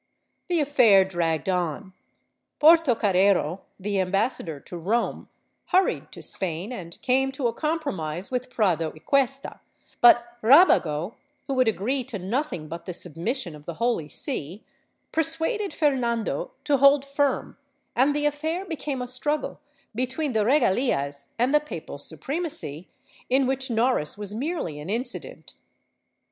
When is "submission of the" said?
12.95-13.75